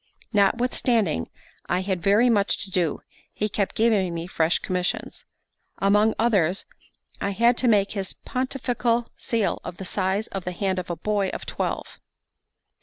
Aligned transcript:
Notwithstanding 0.33 1.29
I 1.69 1.81
had 1.81 2.01
very 2.01 2.27
much 2.27 2.63
to 2.63 2.71
do, 2.71 3.03
he 3.31 3.47
kept 3.47 3.75
giving 3.75 4.15
me 4.15 4.25
fresh 4.25 4.57
commissions. 4.57 5.25
Among 5.77 6.15
others, 6.17 6.65
I 7.21 7.29
had 7.29 7.55
to 7.57 7.67
make 7.67 7.91
his 7.91 8.13
pontifical 8.13 9.09
seal 9.15 9.61
of 9.63 9.77
the 9.77 9.85
size 9.85 10.25
of 10.29 10.43
the 10.43 10.53
hand 10.53 10.79
of 10.79 10.89
a 10.89 10.95
boy 10.95 11.29
of 11.29 11.45
twelve. 11.45 11.99